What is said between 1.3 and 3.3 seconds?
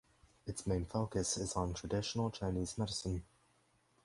is on traditional Chinese medicine.